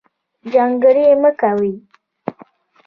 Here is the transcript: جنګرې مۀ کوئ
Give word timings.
جنګرې 0.51 1.05
مۀ 1.21 1.31
کوئ 1.39 1.71